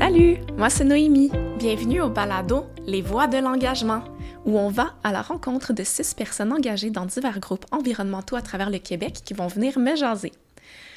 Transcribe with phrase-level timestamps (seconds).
[0.00, 1.30] Salut, moi c'est Noémie.
[1.58, 4.02] Bienvenue au balado Les Voix de l'engagement,
[4.46, 8.40] où on va à la rencontre de six personnes engagées dans divers groupes environnementaux à
[8.40, 10.32] travers le Québec qui vont venir me jaser.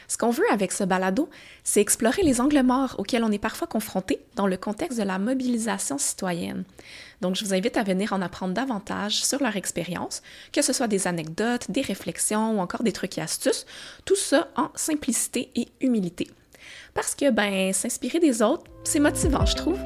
[0.07, 1.29] Ce qu'on veut avec ce balado,
[1.65, 5.19] c'est explorer les angles morts auxquels on est parfois confronté dans le contexte de la
[5.19, 6.63] mobilisation citoyenne.
[7.19, 10.21] Donc, je vous invite à venir en apprendre davantage sur leur expérience,
[10.53, 13.65] que ce soit des anecdotes, des réflexions ou encore des trucs et astuces,
[14.05, 16.29] tout ça en simplicité et humilité.
[16.93, 19.79] Parce que, ben, s'inspirer des autres, c'est motivant, je trouve.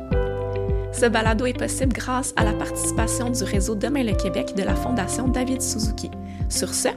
[0.92, 4.76] Ce balado est possible grâce à la participation du réseau Demain le Québec de la
[4.76, 6.12] Fondation David Suzuki.
[6.50, 6.90] Sur ce,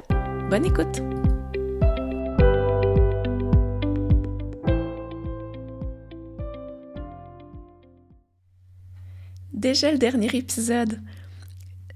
[0.48, 1.00] bonne écoute!
[9.52, 10.98] Déjà le dernier épisode.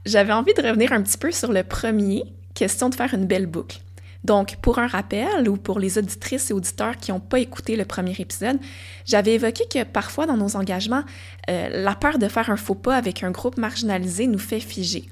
[0.05, 2.23] J'avais envie de revenir un petit peu sur le premier,
[2.55, 3.80] question de faire une belle boucle.
[4.24, 7.84] Donc, pour un rappel ou pour les auditrices et auditeurs qui n'ont pas écouté le
[7.84, 8.59] premier épisode,
[9.05, 11.04] j'avais évoqué que parfois dans nos engagements,
[11.51, 15.09] euh, la peur de faire un faux pas avec un groupe marginalisé nous fait figer.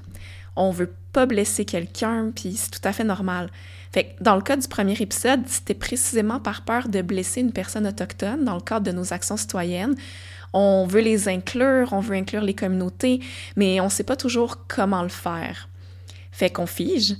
[0.55, 3.49] On veut pas blesser quelqu'un, puis c'est tout à fait normal.
[4.21, 8.43] Dans le cas du premier épisode, c'était précisément par peur de blesser une personne autochtone
[8.43, 9.95] dans le cadre de nos actions citoyennes.
[10.51, 13.19] On veut les inclure, on veut inclure les communautés,
[13.55, 15.69] mais on ne sait pas toujours comment le faire.
[16.31, 17.15] Fait qu'on fige.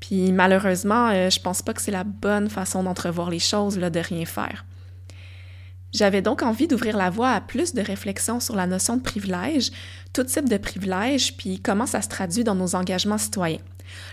[0.00, 3.90] Puis malheureusement, euh, je pense pas que c'est la bonne façon d'entrevoir les choses, là,
[3.90, 4.64] de rien faire.
[5.92, 9.70] J'avais donc envie d'ouvrir la voie à plus de réflexion sur la notion de privilège,
[10.12, 13.58] tout type de privilège, puis comment ça se traduit dans nos engagements citoyens.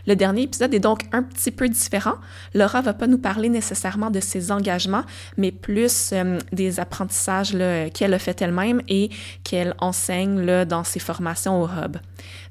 [0.07, 2.15] Le dernier épisode est donc un petit peu différent.
[2.53, 5.03] Laura va pas nous parler nécessairement de ses engagements,
[5.35, 7.55] mais plus euh, des apprentissages
[7.93, 9.09] qu'elle a fait elle-même et
[9.43, 11.97] qu'elle enseigne dans ses formations au Hub.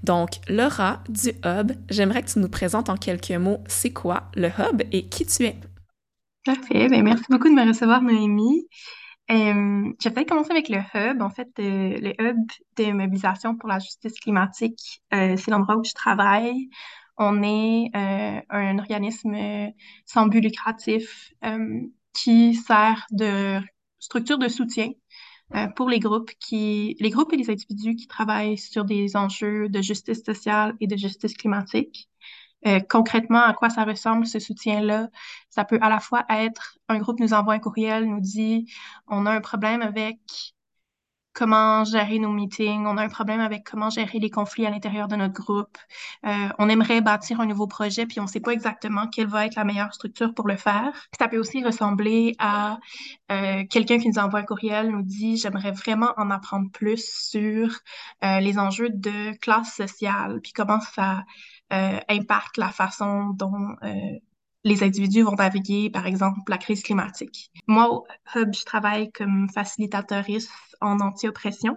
[0.02, 4.48] Donc, Laura du Hub, j'aimerais que tu nous présentes en quelques mots c'est quoi le
[4.48, 5.56] Hub et qui tu es?
[6.44, 6.88] Parfait.
[6.88, 8.68] Bien, merci beaucoup de me recevoir, Noémie.
[9.30, 11.22] Euh, je vais peut-être commencer avec le Hub.
[11.22, 12.36] En fait, euh, le Hub
[12.76, 16.68] de mobilisation pour la justice climatique, c'est l'endroit où je travaille.
[17.18, 19.36] On est euh, un organisme
[20.04, 21.32] sans but lucratif
[22.12, 23.60] qui sert de
[23.98, 24.90] structure de soutien
[25.76, 29.80] pour les groupes qui, les groupes et les individus qui travaillent sur des enjeux de
[29.80, 32.08] justice sociale et de justice climatique.
[32.66, 35.08] Euh, concrètement, à quoi ça ressemble ce soutien-là?
[35.50, 38.66] Ça peut à la fois être un groupe nous envoie un courriel, nous dit
[39.06, 40.18] on a un problème avec
[41.36, 45.06] comment gérer nos meetings, on a un problème avec comment gérer les conflits à l'intérieur
[45.06, 45.76] de notre groupe.
[46.24, 49.46] Euh, on aimerait bâtir un nouveau projet, puis on ne sait pas exactement quelle va
[49.46, 50.92] être la meilleure structure pour le faire.
[51.18, 52.78] Ça peut aussi ressembler à
[53.30, 57.68] euh, quelqu'un qui nous envoie un courriel, nous dit j'aimerais vraiment en apprendre plus sur
[58.22, 61.24] les enjeux de classe sociale, puis comment ça
[61.72, 64.18] euh, impacte la façon dont euh,
[64.66, 67.52] les individus vont naviguer, par exemple, la crise climatique.
[67.68, 68.04] Moi, au
[68.34, 70.50] Hub, je travaille comme facilitatrice
[70.80, 71.76] en anti-oppression.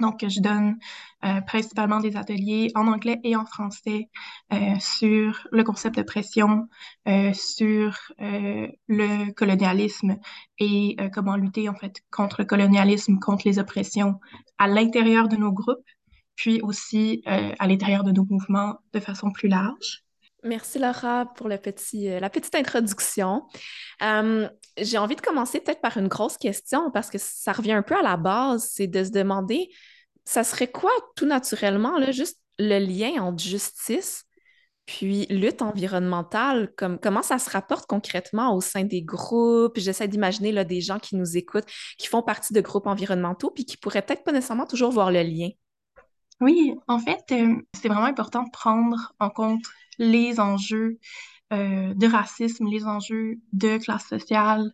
[0.00, 0.78] Donc, je donne
[1.24, 4.08] euh, principalement des ateliers en anglais et en français
[4.54, 6.68] euh, sur le concept de pression,
[7.08, 10.16] euh, sur le colonialisme
[10.58, 14.18] et comment lutter en fait contre le colonialisme, contre les oppressions
[14.56, 15.86] à l'intérieur de nos groupes
[16.36, 20.04] puis aussi à l'intérieur de nos mouvements de façon plus large.
[20.44, 23.42] Merci Laura pour euh, la petite introduction.
[24.02, 27.82] Euh, j'ai envie de commencer peut-être par une grosse question parce que ça revient un
[27.82, 29.68] peu à la base, c'est de se demander,
[30.24, 34.24] ça serait quoi tout naturellement, là, juste le lien entre justice
[34.88, 39.78] puis lutte environnementale, comme, comment ça se rapporte concrètement au sein des groupes?
[39.78, 41.66] J'essaie d'imaginer des gens qui nous écoutent,
[41.98, 45.22] qui font partie de groupes environnementaux, puis qui pourraient peut-être pas nécessairement toujours voir le
[45.22, 45.50] lien.
[46.40, 49.64] Oui, en fait, euh, c'est vraiment important de prendre en compte
[49.98, 50.98] les enjeux
[51.52, 54.72] euh, de racisme, les enjeux de classe sociale,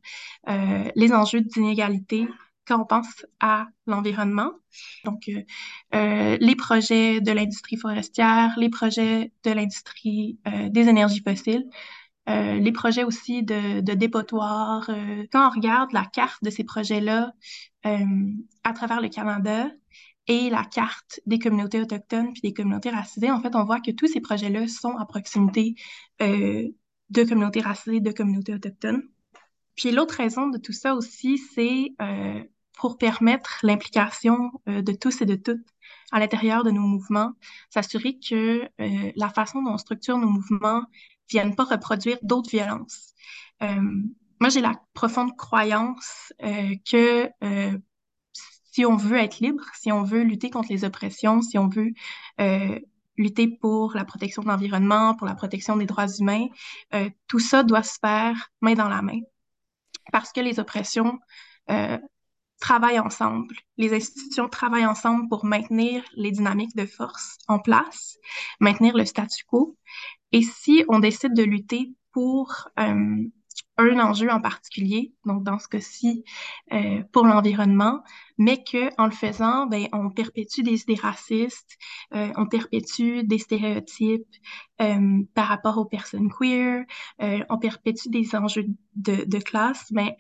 [0.49, 2.29] euh, les enjeux d'inégalité
[2.67, 4.51] quand on pense à l'environnement.
[5.05, 5.31] Donc,
[5.93, 10.39] les projets de l'industrie forestière, les projets de l'industrie
[10.71, 11.69] des énergies fossiles,
[12.27, 14.89] les projets aussi de, de dépotoirs.
[15.31, 17.35] quand on regarde la carte de ces projets-là
[17.85, 19.69] à travers le Canada,
[20.27, 23.91] et la carte des communautés autochtones puis des communautés racisées, en fait, on voit que
[23.91, 25.75] tous ces projets-là sont à proximité
[26.23, 26.69] euh,
[27.11, 29.03] de communautés racisées, de communautés autochtones.
[29.77, 32.43] Puis l'autre raison de tout ça aussi, c'est euh,
[32.77, 35.67] pour permettre l'implication euh, de tous et de toutes
[36.13, 37.33] à l'intérieur de nos mouvements,
[37.71, 40.85] s'assurer que euh, la façon dont on structure nos mouvements
[41.29, 43.15] vienne pas reproduire d'autres violences.
[43.63, 43.81] Euh,
[44.41, 47.31] moi, j'ai la profonde croyance que
[48.75, 51.93] si on veut être libre, si on veut lutter contre les oppressions, si on veut
[52.41, 52.81] euh,
[53.17, 56.47] lutter pour la protection de l'environnement, pour la protection des droits humains,
[56.93, 59.21] euh, tout ça doit se faire main dans la main.
[60.11, 61.21] Parce que les oppressions
[61.71, 61.99] euh,
[62.59, 63.55] travaillent ensemble.
[63.77, 68.17] Les institutions travaillent ensemble pour maintenir les dynamiques de force en place,
[68.59, 69.77] maintenir le statu quo.
[70.33, 73.23] Et si on décide de lutter pour euh,
[73.77, 76.25] un enjeu en particulier, donc dans ce cas-ci
[76.73, 78.03] euh, pour l'environnement,
[78.39, 81.77] mais que en le faisant, ben, on perpétue des idées racistes,
[82.15, 84.27] euh, on perpétue des stéréotypes
[84.81, 86.85] euh, par rapport aux personnes queer,
[87.23, 90.17] euh, on perpétue des enjeux de, de classe, mais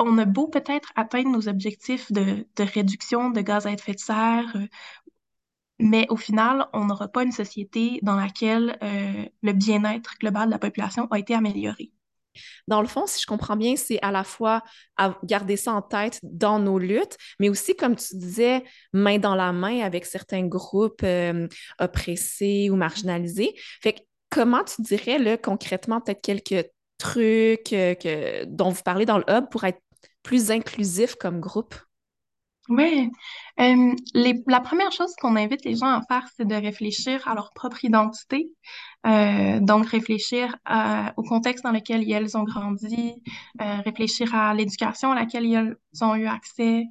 [0.00, 3.98] on a beau peut-être atteindre nos objectifs de, de réduction de gaz à effet de
[4.00, 4.66] serre, euh,
[5.80, 10.52] mais au final, on n'aura pas une société dans laquelle euh, le bien-être global de
[10.52, 11.92] la population a été amélioré.
[12.66, 14.62] Dans le fond, si je comprends bien, c'est à la fois
[15.24, 19.52] garder ça en tête dans nos luttes, mais aussi, comme tu disais, main dans la
[19.52, 21.48] main avec certains groupes euh,
[21.78, 23.54] oppressés ou marginalisés.
[24.30, 29.24] Comment tu dirais, là, concrètement, peut-être quelques trucs euh, que, dont vous parlez dans le
[29.28, 29.80] hub pour être
[30.22, 31.74] plus inclusif comme groupe?
[32.68, 33.10] Oui,
[33.60, 33.94] Euh,
[34.46, 37.82] la première chose qu'on invite les gens à faire, c'est de réfléchir à leur propre
[37.84, 38.50] identité.
[39.06, 43.14] Euh, donc, réfléchir à- au contexte dans lequel elles ont grandi,
[43.62, 46.84] euh, réfléchir à l'éducation à laquelle elles ont eu accès,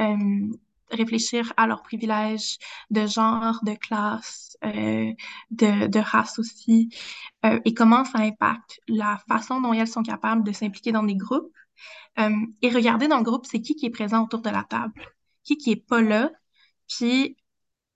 [0.00, 0.16] euh,
[0.90, 2.58] réfléchir à leurs privilèges
[2.90, 5.12] de genre, de classe, euh,
[5.52, 6.90] de, race aussi,
[7.46, 11.16] euh, et comment ça impacte la façon dont elles sont capables de s'impliquer dans des
[11.16, 11.52] groupes.
[12.20, 12.30] Euh,
[12.62, 14.92] et regarder dans le groupe, c'est qui qui est présent autour de la table
[15.44, 16.30] qui qui est pas là,
[16.88, 17.36] puis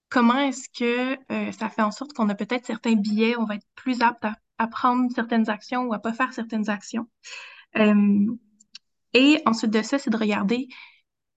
[0.09, 3.57] comment est-ce que euh, ça fait en sorte qu'on a peut-être certains biais, on va
[3.57, 4.25] être plus apte
[4.59, 7.09] à, prendre certaines actions ou à pas faire certaines actions.
[7.77, 8.27] Euh,
[9.13, 10.69] et ensuite de ça, c'est de regarder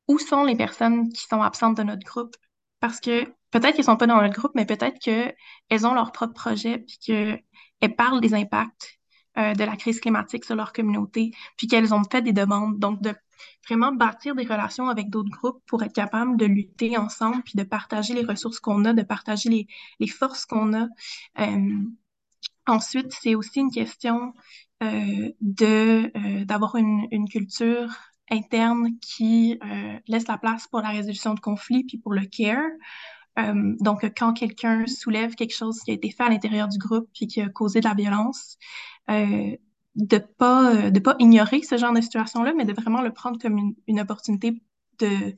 [0.08, 2.36] où sont les personnes qui sont absentes de notre groupe.
[2.80, 6.34] Parce que peut-être qu'elles sont pas dans notre groupe, mais peut-être qu'elles ont leur propre
[6.34, 9.00] projet, puis qu'elles parlent des impacts
[9.38, 12.80] euh, de la crise climatique sur leur communauté, puis qu'elles ont fait des demandes.
[12.80, 13.16] Donc, de
[13.68, 17.64] vraiment bâtir des relations avec d'autres groupes pour être capable de lutter ensemble, puis de
[17.64, 19.68] partager les ressources qu'on a, de partager les,
[20.00, 20.88] les forces qu'on a.
[21.40, 21.72] Euh,
[22.66, 24.34] ensuite, c'est aussi une question
[24.84, 27.90] euh, de euh, d'avoir une, une culture
[28.30, 29.58] interne qui
[30.08, 32.62] laisse la place pour la résolution de conflits puis pour le care.
[33.80, 37.28] Donc, quand quelqu'un soulève quelque chose qui a été fait à l'intérieur du groupe puis
[37.28, 38.58] qui a causé de la violence,
[39.98, 43.40] de pas euh, de pas ignorer ce genre de situation-là, mais de vraiment le prendre
[43.40, 44.62] comme une, une opportunité
[45.00, 45.36] de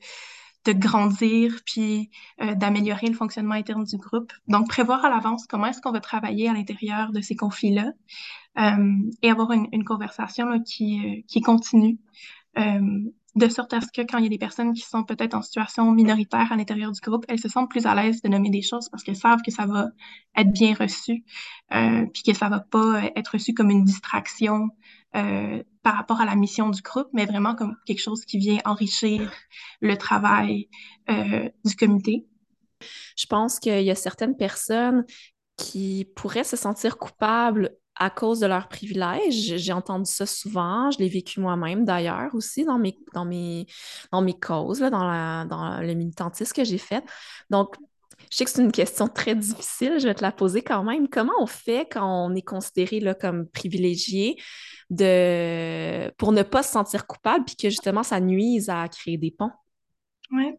[0.66, 2.10] de grandir puis
[2.42, 4.32] euh, d'améliorer le fonctionnement interne du groupe.
[4.46, 7.92] Donc, prévoir à l'avance comment est-ce qu'on va travailler à l'intérieur de ces conflits-là
[8.58, 11.98] euh, et avoir une, une conversation là, qui, euh, qui continue.
[13.36, 15.34] Euh, de sorte à ce que quand il y a des personnes qui sont peut-être
[15.34, 18.50] en situation minoritaire à l'intérieur du groupe, elles se sentent plus à l'aise de nommer
[18.50, 19.88] des choses parce qu'elles savent que ça va
[20.36, 21.24] être bien reçu,
[21.72, 24.68] euh, puis que ça va pas être reçu comme une distraction
[25.16, 28.58] euh, par rapport à la mission du groupe, mais vraiment comme quelque chose qui vient
[28.64, 29.32] enrichir
[29.80, 30.68] le travail
[31.08, 32.26] euh, du comité.
[33.16, 35.04] Je pense qu'il y a certaines personnes
[35.56, 39.56] qui pourraient se sentir coupables à cause de leurs privilèges.
[39.56, 43.66] J'ai entendu ça souvent, je l'ai vécu moi-même d'ailleurs aussi dans mes, dans mes,
[44.10, 47.04] dans mes causes, là, dans, la, dans le militantisme que j'ai fait.
[47.50, 47.76] Donc,
[48.30, 51.08] je sais que c'est une question très difficile, je vais te la poser quand même.
[51.08, 54.36] Comment on fait quand on est considéré là, comme privilégié
[54.88, 56.10] de...
[56.16, 59.52] pour ne pas se sentir coupable puis que justement ça nuise à créer des ponts?
[60.32, 60.58] Ouais.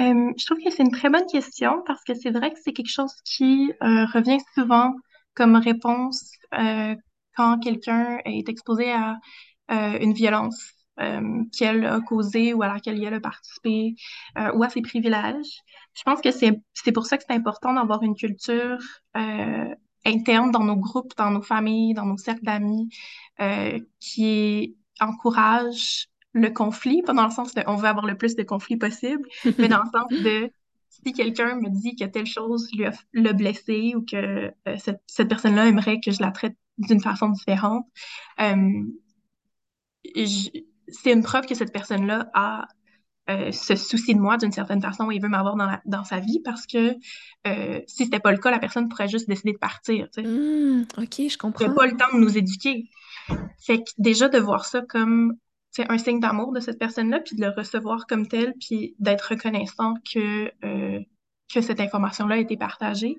[0.00, 2.72] Euh, je trouve que c'est une très bonne question parce que c'est vrai que c'est
[2.72, 4.92] quelque chose qui euh, revient souvent
[5.38, 6.96] comme réponse euh,
[7.36, 9.18] quand quelqu'un est exposé à
[9.70, 13.94] euh, une violence euh, qu'elle a causée ou à laquelle elle a participé
[14.54, 15.62] ou à ses privilèges.
[15.94, 18.78] Je pense que c'est pour ça que c'est important d'avoir une culture
[20.04, 22.88] interne dans nos groupes, dans nos familles, dans nos cercles d'amis
[24.00, 28.42] qui encourage le conflit, pas dans le sens de on veut avoir le plus de
[28.42, 29.28] conflits possible,
[29.58, 30.50] mais dans le sens de
[30.88, 35.00] si quelqu'un me dit que telle chose lui a, l'a blessé ou que euh, cette,
[35.06, 37.86] cette personne-là aimerait que je la traite d'une façon différente,
[38.40, 38.56] euh,
[40.14, 40.50] je-
[40.88, 42.66] c'est une preuve que cette personne-là a
[43.30, 46.20] euh, ce souci de moi d'une certaine façon et veut m'avoir dans, la- dans sa
[46.20, 46.94] vie parce que
[47.46, 50.28] euh, si c'était pas le cas, la personne pourrait juste décider de partir, tu sais.
[50.28, 51.74] Hmm, ok, je Il n'a comprends.
[51.74, 52.88] pas le temps de nous éduquer.
[53.58, 55.34] Fait que déjà de voir ça comme
[55.82, 59.30] sais, un signe d'amour de cette personne-là, puis de le recevoir comme tel, puis d'être
[59.30, 61.00] reconnaissant que, euh,
[61.52, 63.16] que cette information-là a été partagée.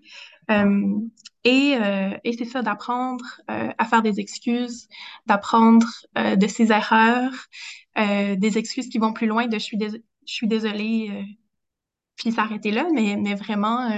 [0.51, 1.00] Euh,
[1.44, 4.88] et euh, et c'est ça, d'apprendre à faire des excuses,
[5.25, 7.34] d'apprendre de ses erreurs,
[7.96, 11.25] des excuses qui vont plus loin de je suis, je suis désolée,
[12.16, 13.89] puis s'arrêter là, mais, mais vraiment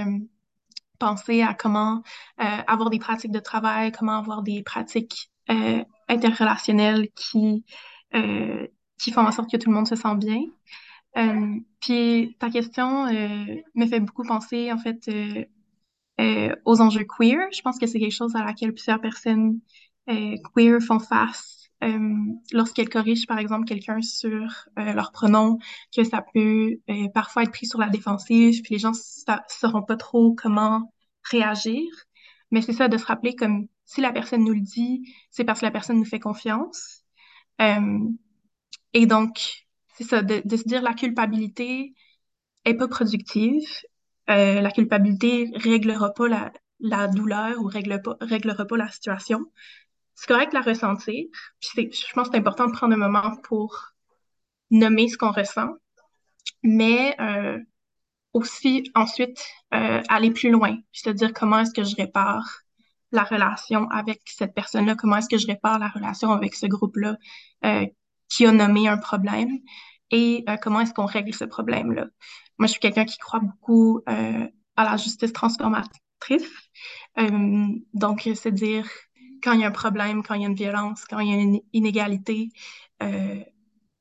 [0.98, 2.02] penser à comment
[2.38, 5.30] avoir des pratiques de travail, comment avoir des pratiques
[6.08, 7.64] interrelationnelles qui,
[8.14, 8.66] euh,
[8.98, 10.42] qui font en sorte que tout le monde se sent bien.
[11.16, 15.08] Euh, puis ta question euh, me fait beaucoup penser en fait
[16.20, 17.48] euh, aux enjeux queer.
[17.52, 19.60] Je pense que c'est quelque chose à laquelle plusieurs personnes
[20.06, 21.58] queer font face
[22.52, 25.58] lorsqu'elles corrigent par exemple quelqu'un sur leur pronom,
[25.96, 26.78] que ça peut
[27.12, 30.92] parfois être pris sur la défensive, puis les gens ne sauront pas trop comment
[31.24, 31.82] réagir.
[32.52, 35.60] Mais c'est ça de se rappeler comme si la personne nous le dit, c'est parce
[35.60, 37.01] que la personne nous fait confiance.
[37.58, 41.94] Et donc, c'est ça, de, se dire la culpabilité
[42.64, 43.66] est pas productive.
[44.30, 49.40] Euh, la culpabilité réglera pas la, la douleur ou règle pas, réglera pas la situation.
[50.14, 51.26] C'est correct de la ressentir.
[51.60, 53.92] Puis je pense que c'est important de prendre un moment pour
[54.70, 55.70] nommer ce qu'on ressent,
[56.62, 57.58] mais euh,
[58.32, 59.44] aussi ensuite
[59.74, 62.62] euh, aller plus loin, c'est-à-dire comment est-ce que je répare
[63.12, 67.16] la relation avec cette personne-là, comment est-ce que je répare la relation avec ce groupe-là
[67.64, 67.86] euh,
[68.28, 69.58] qui a nommé un problème?
[70.10, 72.06] Et euh, comment est-ce qu'on règle ce problème-là?
[72.58, 75.90] Moi, je suis quelqu'un qui croit beaucoup euh, à la justice transformatrice.
[77.18, 78.88] Euh, donc, c'est dire
[79.42, 81.34] quand il y a un problème, quand il y a une violence, quand il y
[81.34, 82.50] a une inégalité,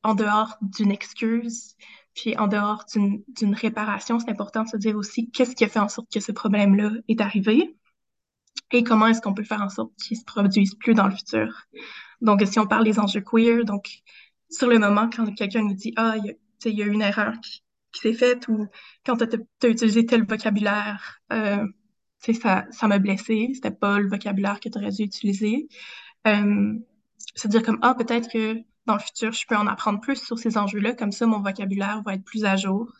[0.03, 1.75] en dehors d'une excuse,
[2.13, 5.79] puis en dehors d'une réparation, c'est important de se dire aussi qu'est-ce qui a fait
[5.79, 7.75] en sorte que ce problème-là est arrivé?
[8.71, 11.67] Et comment est-ce qu'on peut faire en sorte qu'il se produise plus dans le futur.
[12.21, 13.89] Donc, si on parle des enjeux queer, donc
[14.49, 17.61] sur le moment, quand quelqu'un nous dit Ah, il y, a une erreur qui,
[17.93, 18.67] s'est faite ou
[19.05, 21.65] quand tu as, utilisé tel vocabulaire, euh,
[22.19, 25.67] ça, ça m'a blessé, c'était pas le vocabulaire que tu aurais dû utiliser.
[26.27, 26.73] Euh,
[27.35, 30.39] se dire comme Ah, peut-être que dans le futur, je peux en apprendre plus sur
[30.39, 32.91] ces enjeux-là, comme ça, mon vocabulaire va être plus à jour.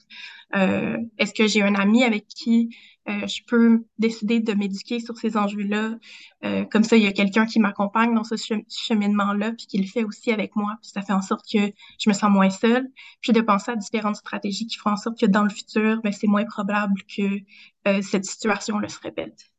[0.56, 2.76] Euh, Est-ce que j'ai un ami avec qui
[3.10, 5.96] euh, je peux décider de m'éduquer sur ces enjeux-là.
[6.44, 8.36] Euh, comme ça, il y a quelqu'un qui m'accompagne dans ce
[8.70, 10.78] cheminement-là, puis qui le fait aussi avec moi.
[10.82, 12.88] Puis ça fait en sorte que je me sens moins seule.
[13.22, 16.12] Puis de penser à différentes stratégies qui feront en sorte que dans le futur, ben,
[16.12, 17.40] c'est moins probable que
[17.88, 19.52] euh, cette situation-là se répète.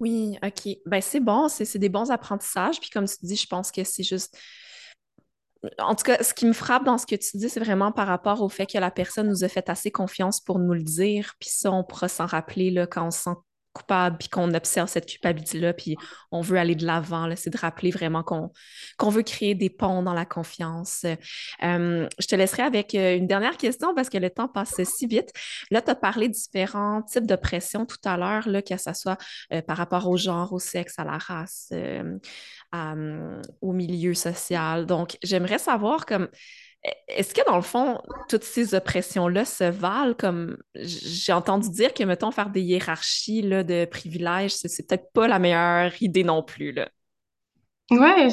[0.00, 0.76] Oui, OK.
[0.86, 2.80] Ben, c'est bon, c'est des bons apprentissages.
[2.80, 4.38] Puis comme tu dis, je pense que c'est juste
[5.78, 8.06] en tout cas, ce qui me frappe dans ce que tu dis, c'est vraiment par
[8.06, 11.34] rapport au fait que la personne nous a fait assez confiance pour nous le dire.
[11.40, 13.36] Puis ça, on pourra s'en rappeler là, quand on se sent
[13.86, 15.96] puis qu'on observe cette culpabilité-là, puis
[16.30, 17.28] on veut aller de l'avant.
[17.36, 21.04] C'est de rappeler vraiment qu'on veut créer des ponts dans la confiance.
[21.62, 25.06] Euh, je te laisserai avec euh, une dernière question parce que le temps passe si
[25.06, 25.32] vite.
[25.70, 29.18] Là, tu as parlé de différents types de pression tout à l'heure, que ce soit
[29.52, 31.72] euh, par rapport au genre, au sexe, à la race,
[33.60, 34.86] au milieu social.
[34.86, 36.28] Donc, j'aimerais savoir comme
[37.08, 42.04] est-ce que dans le fond, toutes ces oppressions-là se valent comme j'ai entendu dire que,
[42.04, 46.72] mettons, faire des hiérarchies là, de privilèges, c'est peut-être pas la meilleure idée non plus,
[46.72, 46.88] là.
[47.90, 48.28] Ouais,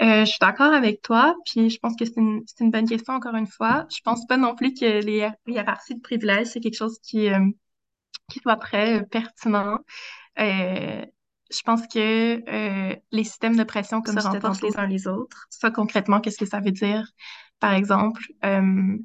[0.00, 3.12] euh, je suis d'accord avec toi, puis je pense que c'est une, une, bonne question
[3.12, 3.86] encore une fois.
[3.94, 7.50] Je pense pas non plus que les hiérarchies de privilèges, c'est quelque chose qui, euh,
[8.30, 9.78] qui soit très euh, pertinent.
[10.38, 12.42] je pense que
[13.12, 15.48] les systèmes de pression comme se renforcent les uns les autres.
[15.50, 17.06] Ça, concrètement, qu'est-ce que ça veut dire?
[17.64, 18.98] Par exemple, euh,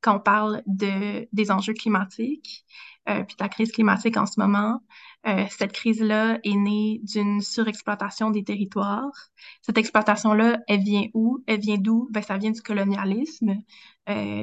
[0.00, 2.64] quand on parle de, des enjeux climatiques,
[3.08, 4.80] euh, puis de la crise climatique en ce moment,
[5.28, 9.12] euh, cette crise-là est née d'une surexploitation des territoires.
[9.60, 11.44] Cette exploitation-là, elle vient où?
[11.46, 12.08] Elle vient d'où?
[12.10, 13.54] Ben, ça vient du colonialisme.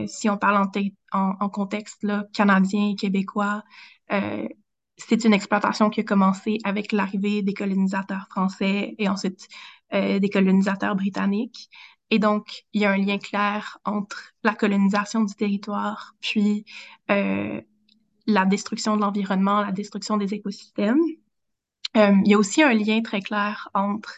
[0.07, 0.65] Si on parle
[1.11, 3.65] en, contexte là, canadien et québécois,
[4.09, 9.49] c'est une exploitation qui a commencé avec l'arrivée des colonisateurs français et ensuite
[9.91, 11.69] des colonisateurs britanniques.
[12.11, 16.65] Et donc, il y a un lien clair entre la colonisation du territoire, puis
[17.11, 17.61] euh,
[18.27, 21.01] la destruction de l'environnement, la destruction des écosystèmes.
[21.97, 24.13] Euh, il y a aussi un lien très clair entre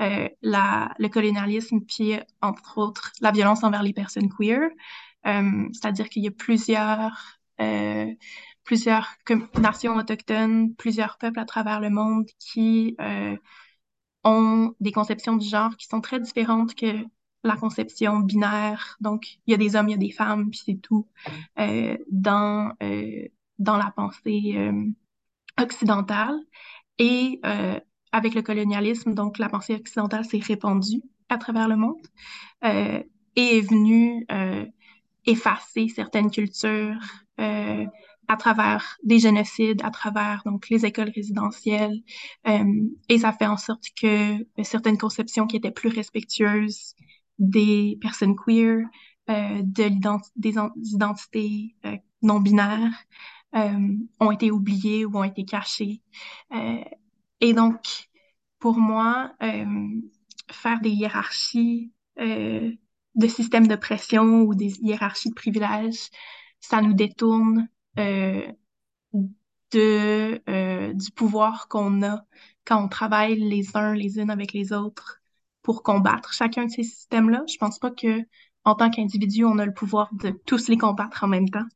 [0.00, 4.68] euh, la, le colonialisme, puis entre autres la violence envers les personnes queer.
[5.26, 8.12] Euh, c'est-à-dire qu'il y a plusieurs, euh,
[8.64, 9.08] plusieurs
[9.58, 12.96] nations autochtones, plusieurs peuples à travers le monde qui
[14.24, 17.04] ont des conceptions du genre qui sont très différentes que
[17.46, 18.96] la conception binaire.
[19.00, 21.06] Donc, il y a des hommes, il y a des femmes, puis c'est tout
[21.58, 24.84] euh, dans, euh, dans la pensée euh,
[25.60, 26.36] occidentale.
[26.98, 27.40] Et
[28.10, 32.06] avec le colonialisme, donc la pensée occidentale s'est répandue à travers le monde
[32.64, 34.26] et est venue
[35.26, 37.02] effacer certaines cultures
[37.36, 42.00] à travers des génocides, à travers donc les écoles résidentielles,
[42.46, 46.94] et ça fait en sorte que certaines conceptions qui étaient plus respectueuses
[47.38, 48.86] des personnes queer,
[49.30, 49.90] euh, de
[50.36, 50.54] des
[50.92, 52.92] identités euh, non binaires
[53.54, 56.02] euh, ont été oubliées ou ont été cachées.
[56.52, 56.82] Euh,
[57.40, 58.08] et donc,
[58.58, 59.32] pour moi,
[60.50, 66.10] faire des hiérarchies de systèmes de pression ou des hiérarchies de privilèges,
[66.60, 68.46] ça nous détourne euh,
[69.72, 72.24] de, euh, du pouvoir qu'on a
[72.64, 75.20] quand on travaille les uns les unes avec les autres
[75.66, 77.42] pour combattre chacun de ces systèmes-là.
[77.48, 78.20] Je pense pas que
[78.62, 81.66] en tant qu'individu, on a le pouvoir de tous les combattre en même temps.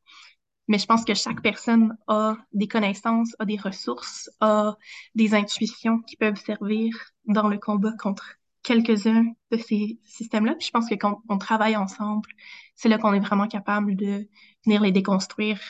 [0.69, 4.77] Mais je pense que chaque personne a des connaissances, a des ressources, a
[5.17, 6.95] des intuitions qui peuvent servir
[7.25, 10.55] dans le combat contre quelques-uns de ces systèmes-là.
[10.55, 12.29] Puis je pense que quand on travaille ensemble,
[12.77, 14.29] c'est là qu'on est vraiment capable de
[14.65, 15.61] venir les déconstruire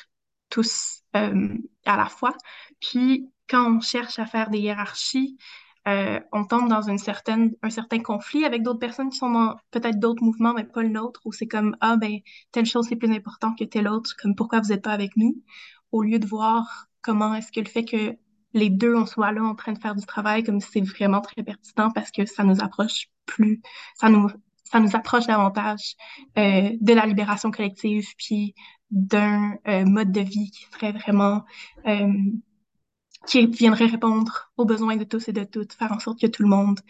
[0.50, 2.34] tous euh, à la fois.
[2.80, 5.38] Puis quand on cherche à faire des hiérarchies,
[5.88, 9.56] euh, on tombe dans une certaine, un certain conflit avec d'autres personnes qui sont dans
[9.70, 12.18] peut-être d'autres mouvements, mais pas le nôtre, où c'est comme, ah ben,
[12.52, 15.42] telle chose c'est plus important que telle autre, comme pourquoi vous n'êtes pas avec nous,
[15.92, 18.16] au lieu de voir comment est-ce que le fait que
[18.52, 21.42] les deux, on soit là en train de faire du travail, comme c'est vraiment très
[21.42, 23.62] pertinent parce que ça nous approche plus,
[23.94, 24.28] ça nous,
[24.64, 25.94] ça nous approche davantage
[26.38, 28.54] euh, de la libération collective, puis
[28.90, 31.44] d'un euh, mode de vie qui serait vraiment
[31.86, 32.12] euh,
[33.26, 36.42] qui viendrait répondre aux besoins de tous et de toutes, faire en sorte que tout
[36.42, 36.80] le monde,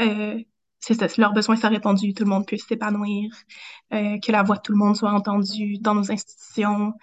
[0.00, 0.38] euh,
[0.78, 3.30] c'est ça, leurs besoins soient répondus, tout le monde puisse s'épanouir,
[3.92, 6.94] euh, que la voix de tout le monde soit entendue dans nos institutions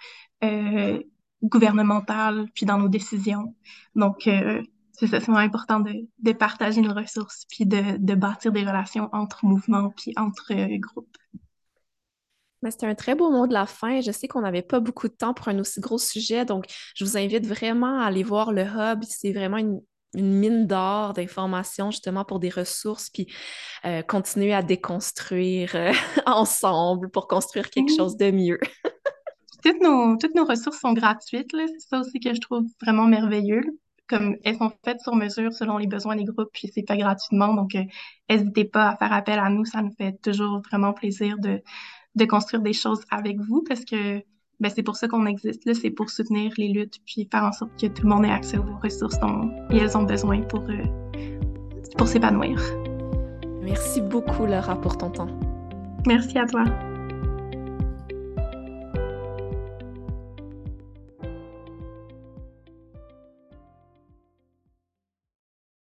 [0.44, 1.00] euh,
[1.42, 3.54] gouvernementales, puis dans nos décisions.
[3.94, 8.14] Donc, euh, c'est ça, c'est vraiment important de, de, partager nos ressources, puis de, de
[8.14, 11.16] bâtir des relations entre mouvements, puis entre euh, groupes.
[12.64, 14.00] C'était un très beau mot de la fin.
[14.00, 17.04] Je sais qu'on n'avait pas beaucoup de temps pour un aussi gros sujet, donc je
[17.04, 19.04] vous invite vraiment à aller voir le hub.
[19.04, 19.80] C'est vraiment une,
[20.14, 23.26] mine d'or d'informations justement pour des ressources, puis
[23.84, 25.92] euh, continuer à déconstruire euh,
[26.26, 28.58] ensemble pour construire quelque chose de mieux.
[29.62, 33.62] toutes, nos, toutes nos ressources sont gratuites, c'est ça aussi que je trouve vraiment merveilleux.
[34.06, 37.52] Comme elles sont faites sur mesure selon les besoins des groupes, puis c'est pas gratuitement,
[37.52, 37.84] donc euh,
[38.30, 41.60] n'hésitez pas à faire appel à nous, ça nous fait toujours vraiment plaisir de,
[42.14, 44.22] de construire des choses avec vous parce que
[44.60, 45.64] ben, c'est pour ça qu'on existe.
[45.66, 48.30] Là, c'est pour soutenir les luttes puis faire en sorte que tout le monde ait
[48.30, 50.84] accès aux ressources dont elles ont besoin pour, euh,
[51.96, 52.60] pour s'épanouir.
[53.62, 55.28] Merci beaucoup, Laura, pour ton temps.
[56.06, 56.64] Merci à toi.